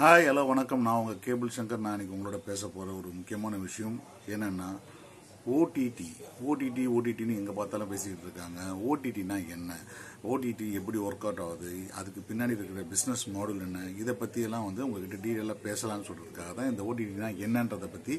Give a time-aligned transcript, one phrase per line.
[0.00, 0.84] Hi hello வணக்கம்.
[0.86, 1.80] நான் உங்கள் கேபிள் சங்கர்.
[1.84, 3.96] நான் இன்றைக்கி உங்களோட பேச போகிற ஒரு முக்கியமான விஷயம்
[4.34, 4.68] என்னென்னா
[5.56, 6.06] ஓடிடி
[6.48, 8.60] ஓடிடி ஓடிடின்னு எங்கே பார்த்தாலும் பேசிக்கிட்டு இருக்காங்க.
[8.88, 9.78] ஓடிடினா என்ன?
[10.30, 11.72] ஓடிடி எப்படி ஒர்க் அவுட் ஆகுது?
[12.00, 13.82] அதுக்கு பின்னாடி இருக்கிற பிஸ்னஸ் மாடல் என்ன?
[14.02, 18.16] இதை பற்றியெல்லாம் வந்து உங்ககிட்ட டீட்டெயிலாக பேசலாம்னு சொல்கிறதுக்காக தான் இந்த ஓடிடினா என்னன்றதை பற்றி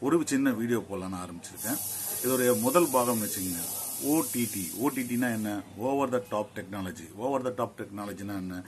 [0.00, 1.80] ஒரு சின்ன வீடியோ போடலான்னு ஆரம்பிச்சிருக்கேன்.
[2.24, 3.64] இதோடைய முதல் பாகம் வச்சுக்கோங்க.
[4.14, 5.52] ஓடிடி ஓடிடினா என்ன?
[5.76, 8.58] Over the top technology over the top டெக்னாலஜினா என்ன?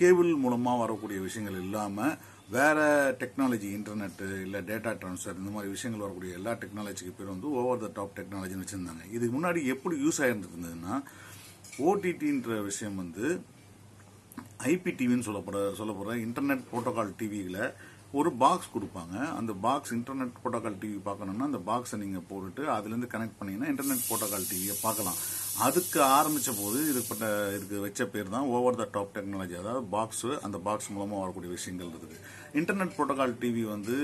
[0.00, 2.14] கேபிள் மூலமாக வரக்கூடிய விஷயங்கள் இல்லாமல்
[2.56, 2.78] வேற
[3.22, 7.88] டெக்னாலஜி இன்டர்நெட்டு இல்லை டேட்டா ட்ரான்ஸ்ஃபர் இந்த மாதிரி விஷயங்கள் வரக்கூடிய எல்லா டெக்னாலஜிக்கு பேர் வந்து ஓவர் த
[7.98, 9.04] டாப் டெக்னாலஜின்னு வச்சுருந்தாங்க.
[9.16, 10.94] இதுக்கு முன்னாடி எப்படி யூஸ் ஆகிருந்ததுன்னா
[11.88, 13.26] ஓடிடின்ற விஷயம் வந்து
[14.72, 17.62] ஐபி டிவின்னு சொல்லப்படுற சொல்லப்படுற இன்டர்நெட் புரோட்டோகால் டிவியில்
[18.20, 19.16] ஒரு பாக்ஸ் கொடுப்பாங்க.
[19.40, 24.48] அந்த பாக்ஸ் இன்டர்நெட் புரோட்டோகால் டிவி பார்க்கணும்னா அந்த பாக்ஸை நீங்கள் போட்டுட்டு அதுலேருந்து கனெக்ட் பண்ணீங்கன்னா இன்டர்நெட் புரோட்டோகால்
[24.52, 25.20] டிவியை பார்க்கலாம்.
[25.66, 30.58] அதுக்கு ஆரம்பித்த போது இதுப்பட்ட இதுக்கு வச்ச பேர் தான் ஓவர் த டாப் டெக்னாலஜி அதாவது பாக்ஸ் அந்த
[30.66, 32.16] பாக்ஸ் மூலமாக வரக்கூடிய விஷயங்கள் இருக்குது.
[32.60, 33.96] இன்டர்நெட் ப்ரோட்டோகால் டிவி வந்து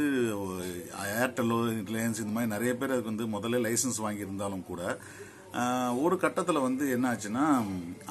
[1.22, 1.58] ஏர்டெல்லோ
[1.90, 4.82] ரிலையன்ஸ் இந்த மாதிரி நிறைய பேர் அதுக்கு வந்து முதல்ல லைசன்ஸ் வாங்கியிருந்தாலும் கூட
[6.04, 7.44] ஒரு கட்டத்தில் வந்து என்ன ஆச்சுன்னா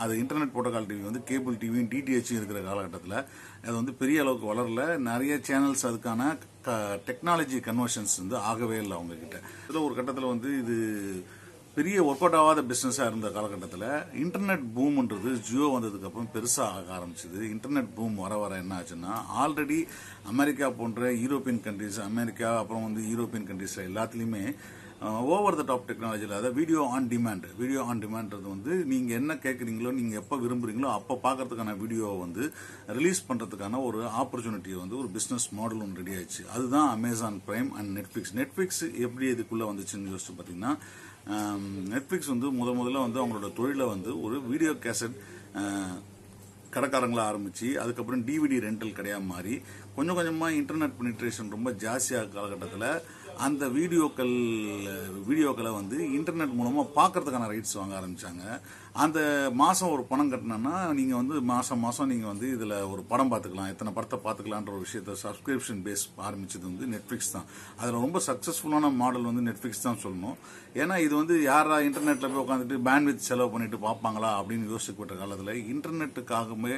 [0.04, 3.18] அது இன்டர்நெட் புரோட்டோகால் டிவி வந்து கேபிள் டிவியும் டிடிஹெச்சும் இருக்கிற காலகட்டத்தில்
[3.66, 4.84] அது வந்து பெரிய அளவுக்கு வளரல.
[5.12, 6.22] நிறைய சேனல்ஸ் அதுக்கான
[7.10, 10.78] டெக்னாலஜி கன்வர்ஷன்ஸ் வந்து ஆகவே இல்லை அவங்க கிட்ட இதில் ஒரு கட்டத்தில் வந்து இது
[11.76, 13.82] பெரிய ஒர்க் அவுட் ஆகாத பிஸ்னஸாக இருந்த காலகட்டத்தில்
[14.24, 17.40] இன்டர்நெட் பூம்ன்றது ஜியோ வந்ததுக்கு அப்புறம் பெருசாக ஆக ஆரம்பிச்சது.
[17.54, 19.88] இன்டர்நெட் பூம் வர வர என்ன ஆச்சுன்னா ஆல்ரெடி
[20.24, 24.56] அமெரிக்கா போன்ற யூரோப்பியன் கண்ட்ரிஸ் அமெரிக்கா அப்புறம் வந்து யூரோப்பியன் கண்ட்ரிஸில் எல்லாத்துலேயுமே
[25.32, 29.92] ஓவர் த டாப் டெக்னாலஜியில் அதாவது video on demand video on டிமாண்ட்றது வந்து நீங்கள் என்ன கேட்குறீங்களோ
[29.98, 32.44] நீங்கள் எப்போ விரும்புகிறீங்களோ அப்போ பார்க்கறதுக்கான வீடியோவை வந்து
[32.98, 36.44] ரிலீஸ் பண்ணுறதுக்கான ஒரு ஆப்பர்ச்சுனிட்டியை வந்து ஒரு பிஸ்னஸ் மாடல் ஒன்று ரெடி ஆயிடுச்சு.
[36.56, 40.74] அதுதான் Amazon Prime and Netflix Netflix எப்படி இதுக்குள்ளே வந்துச்சுன்னு யோசிச்சு பார்த்தீங்கன்னா
[41.94, 45.18] நெட்ஃப்ளிக்ஸ் um, வந்து முத முதல்ல வந்து அவங்களோட தொழிலை வந்து ஒரு வீடியோ கேசட்
[45.62, 45.94] uh,
[46.74, 49.54] கடைக்காரங்களை ஆரம்பிச்சு அதுக்கப்புறம் டிவிடி ரெண்டல் கிடையாது மாறி
[49.96, 52.90] கொஞ்சம் கொஞ்சமாக இன்டர்நெட் பெனிட்ரேஷன் ரொம்ப ஜாஸ்தியாக காலகட்டத்தில்
[53.44, 54.34] அந்த வீடியோக்கள்
[55.28, 58.44] வீடியோக்களை வந்து இன்டர்நெட் மூலமாக பார்க்கறதுக்கான ரைட்ஸ் வாங்க ஆரம்பித்தாங்க
[59.04, 59.20] அந்த
[59.62, 63.92] மாதம் ஒரு பணம் கட்டினோன்னா நீங்கள் வந்து மாதம் மாதம் நீங்கள் வந்து இதில் ஒரு படம் பார்த்துக்கலாம் எத்தனை
[63.98, 67.48] படத்தை பார்த்துக்கலான்ற ஒரு விஷயத்த சப்ஸ்கிரிப்ஷன் பேஸ் ஆரம்பிச்சது வந்து நெட்ஃப்ளிக்ஸ் தான்.
[67.80, 70.38] அதில் ரொம்ப சக்ஸஸ்ஃபுல்லான மாடல் வந்து நெட்ஃப்ளிக்ஸ் தான் சொல்லணும்.
[70.84, 76.78] ஏன்னா இது வந்து யாரா இன்டர்நெட்டில் போய் உட்காந்துட்டு பேண்ட்வித் செலவு பண்ணிட்டு பார்ப்பாங்களா அப்படின்னு யோசிக்கப்பட்ட காலத்தில் இன்டர்நெட்டுக்காகவே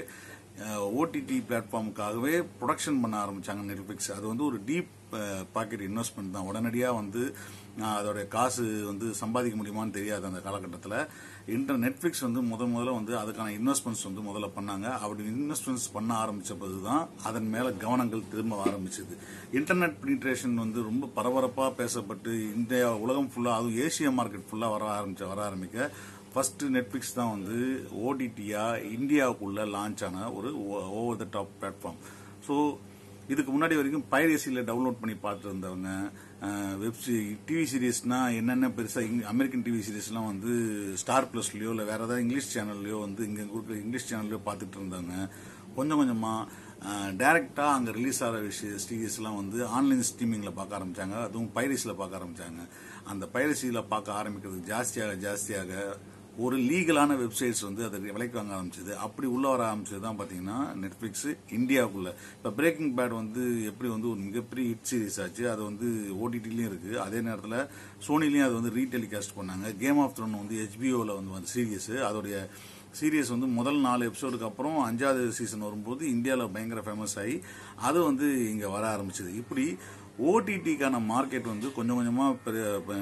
[0.99, 4.93] ஓடிடி பிளாட்ஃபார்முக்காகவே ப்ரொடக்ஷன் பண்ண ஆரம்பிச்சாங்க நெட்ஃப்ளிக்ஸ் அது வந்து ஒரு டீப்
[5.55, 6.47] பாக்கெட் இன்வெஸ்ட்மெண்ட் தான்.
[6.49, 7.21] உடனடியாக வந்து
[7.97, 10.95] அதோடைய காசு வந்து சம்பாதிக்க முடியுமான்னு தெரியாது அந்த காலகட்டத்தில்.
[11.55, 14.87] இன்டர் நெட்ஃப்ளிக்ஸ் வந்து முத முதல்ல வந்து அதுக்கான இன்வெஸ்ட்மெண்ட்ஸ் வந்து முதல்ல பண்ணாங்க.
[15.03, 19.15] அப்படி இன்வெஸ்ட்மெண்ட்ஸ் பண்ண ஆரம்பித்த போது தான் அதன் மேலே கவனங்கள் திரும்ப ஆரம்பிச்சது.
[19.59, 25.27] இன்டர்நெட் பினிட்ரேஷன் வந்து ரொம்ப பரபரப்பாக பேசப்பட்டு இந்தியா உலகம் ஃபுல்லாக அதுவும் ஏசியா மார்க்கெட் ஃபுல்லாக வர ஆரம்பிச்ச
[25.33, 25.91] வர ஆரம்பிக்க
[26.37, 27.59] ஃபர்ஸ்ட் நெட்ஃப்ளிக்ஸ் தான் வந்து
[28.01, 28.63] ஓடிடியா
[28.95, 30.49] இந்தியாவுக்குள்ள லான்ச் ஆன ஒரு
[30.97, 31.97] over the top platform
[32.47, 32.55] so
[33.29, 35.89] இதுக்கு முன்னாடி வரைக்கும் பைரேசியில் டவுன்லோட் பண்ணி பார்த்துட்டு இருந்தவங்க
[36.81, 36.99] வெப்
[37.47, 40.51] டிவி சீரீஸ்னா என்னென்ன பெருசாக அமெரிக்கன் டிவி சீரீஸ்லாம் வந்து
[41.01, 45.15] ஸ்டார் ப்ளஸ்லையோ இல்லை வேறு ஏதாவது இங்கிலீஷ் சேனல்லையோ வந்து இங்கே கொடுக்குற இங்கிலீஷ் சேனல்லையோ பார்த்துட்டு இருந்தாங்க
[45.75, 51.99] கொஞ்சம் கொஞ்சமாக டேரெக்டாக அங்கே ரிலீஸ் ஆகிற விஷய சீரீஸ்லாம் வந்து ஆன்லைன் ஸ்ட்ரீமிங்கில் பார்க்க ஆரம்பித்தாங்க அதுவும் பைரசியில்
[51.99, 52.63] பார்க்க ஆரம்பித்தாங்க
[53.07, 55.73] அந்த பைரசியில் பார்க்க ஆரம்பிக்கிறது ஜாஸ்தியாக ஜாஸ்தியாக
[56.45, 58.91] ஒரு லீகலான வெப்சைட்ஸ் வந்து அதை விலைக்கு வாங்க ஆரம்பிச்சது.
[59.05, 61.27] அப்படி உள்ள வர ஆரம்பிச்சது தான் பார்த்தீங்கன்னா நெட்ஃப்ளிக்ஸ்
[61.57, 65.87] இந்தியாவுக்குள்ள இப்போ பிரேக்கிங் பேட் வந்து எப்படி வந்து ஒரு மிகப்பெரிய ஹிட் சீரிஸ் ஆச்சு அது வந்து
[66.23, 66.91] ஓடிடிலையும் இருக்கு.
[67.05, 67.59] அதே நேரத்தில்
[68.07, 69.75] சோனிலையும் அது வந்து ரீடெலிகாஸ்ட் பண்ணாங்க.
[69.83, 72.37] கேம் ஆஃப் த்ரோன் வந்து ஹெச்பிஓவில் வந்து வந்து சீரியஸ் அதோடைய
[72.99, 77.35] சீரியஸ் வந்து முதல் நாலு எபிசோடுக்கு அப்புறம் அஞ்சாவது சீசன் வரும்போது இந்தியாவில் பயங்கர ஃபேமஸ் ஆகி
[77.87, 79.31] அது வந்து இங்கே வர ஆரம்பிச்சது.
[79.41, 79.65] இப்படி
[80.25, 82.51] ஓடிடிக்கான மார்க்கெட் வந்து கொஞ்சம் கொஞ்சமாக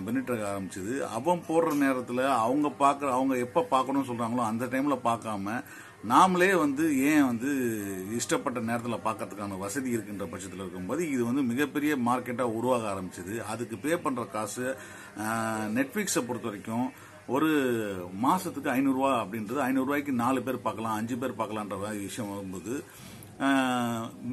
[0.08, 0.94] பெனிட்ராக ஆரம்பிச்சது.
[1.18, 5.56] அவன் போடுற நேரத்தில் அவங்க பார்க்குற அவங்க எப்போ பார்க்கணும்னு சொல்கிறாங்களோ அந்த டைமில் பார்க்காம
[6.12, 7.52] நாமளே வந்து ஏன் வந்து
[8.18, 13.36] இஷ்டப்பட்ட நேரத்தில் பார்க்கறதுக்கான வசதி இருக்கின்ற பட்சத்தில் இருக்கும்போது இது வந்து மிகப்பெரிய மார்க்கெட்டாக உருவாக ஆரம்பிச்சது.
[13.54, 14.68] அதுக்கு பே பண்ணுற காசு
[15.78, 16.88] நெட்ஃப்ளிக்ஸை பொறுத்த வரைக்கும்
[17.36, 17.50] ஒரு
[18.26, 22.74] மாதத்துக்கு ஐநூறுரூவா அப்படின்றது ஐநூறுரூவாய்க்கு நாலு பேர் பார்க்கலாம் அஞ்சு பேர் பார்க்கலான்ற விஷயம் வரும்போது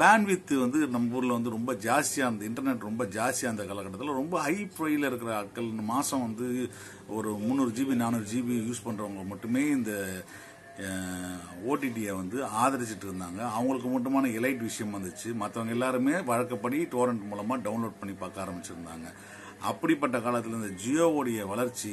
[0.00, 2.48] பேண்ட்வித்து வந்து நம்ம ஊரில் வந்து ரொம்ப ஜாஸ்தியாக இருந்தது.
[2.50, 6.46] இன்டர்நெட் ரொம்ப ஜாஸ்தியாக இருந்த காலகட்டத்தில் ரொம்ப ஹை ப்ரொயில் இருக்கிற ஆட்கள் மாதம் வந்து
[7.16, 9.92] ஒரு முந்நூறு ஜிபி நானூறு ஜிபி யூஸ் பண்ணுறவங்க மட்டுமே இந்த
[11.70, 13.40] ஓடிடியை வந்து ஆதரிச்சிட்டு இருந்தாங்க.
[13.56, 15.28] அவங்களுக்கு மட்டுமான எலைட் விஷயம் வந்துச்சு.
[15.42, 19.08] மற்றவங்க எல்லாருமே வழக்கப்படி டோரண்ட் மூலமாக டவுன்லோட் பண்ணி பார்க்க ஆரம்பிச்சிருந்தாங்க.
[19.70, 21.92] அப்படிப்பட்ட காலத்தில் இந்த ஜியோவுடைய வளர்ச்சி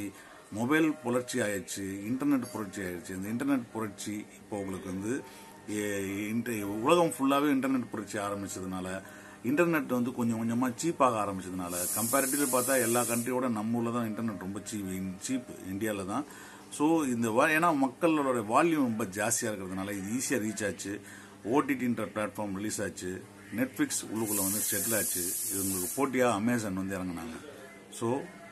[0.60, 3.16] மொபைல் புரட்சி ஆயிடுச்சு இன்டர்நெட் புரட்சி ஆயிடுச்சு.
[3.18, 5.14] இந்த இன்டர்நெட் புரட்சி இப்போ உங்களுக்கு வந்து
[5.69, 8.88] உலகம் ஃபுல்லாகவே இன்டர்நெட் புரட்சி ஆரம்பிச்சதுனால
[9.50, 14.60] இன்டர்நெட் வந்து கொஞ்சம் கொஞ்சமாக சீப்பாக ஆரம்பிச்சதுனால கம்பேரிட்டிவ்லி பார்த்தா எல்லா கண்ட்ரியோட நம்ம ஊரில் தான் இன்டர்நெட் ரொம்ப
[14.69, 14.89] சீப்
[15.27, 16.25] சீப் இந்தியாவில் தான்.
[16.77, 17.27] ஸோ இந்த
[17.57, 20.94] ஏன்னா மக்களோட வால்யூம் ரொம்ப ஜாஸ்தியாக இருக்கிறதுனால இது ஈஸியாக ரீச் ஆச்சு.
[21.54, 23.12] ஓடிடின்ற பிளாட்ஃபார்ம் ரிலீஸ் ஆச்சு.
[23.60, 25.24] நெட்ஃப்ளிக்ஸ் உள்ளுக்குள்ளே வந்து செட்டில் ஆச்சு.
[25.51, 27.38] இது உங்களுக்கு போட்டியாக அமேசான் வந்து இறங்குனாங்க.
[28.00, 28.10] ஸோ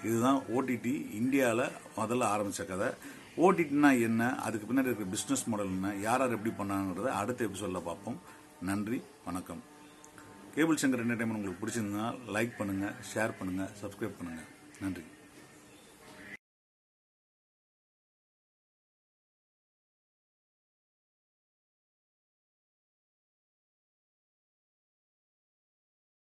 [0.08, 1.66] இதுதான் ஓடிடி இந்தியாவில்
[2.00, 2.90] முதல்ல ஆரம்பித்த கதை.
[3.46, 4.22] ஓடிடினா என்ன?
[4.46, 5.90] அதுக்கு பின்னாடி இருக்கிற பிஸ்னஸ் மாடல் என்ன?
[6.06, 8.18] யார் யார் எப்படி பண்ணாங்கிறத அடுத்த எபிசோடில் பார்ப்போம்.
[8.70, 9.62] நன்றி வணக்கம்.
[10.56, 12.06] கேபிள் சங்கர் என்டர்டைன்மெண்ட் உங்களுக்கு பிடிச்சிருந்தா
[12.36, 14.50] லைக் பண்ணுங்கள் ஷேர் பண்ணுங்கள் சப்ஸ்கிரைப் பண்ணுங்கள்
[14.84, 15.04] நன்றி.